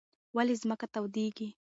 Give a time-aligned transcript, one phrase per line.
[0.35, 1.47] ولې ځمکه تودېږي؟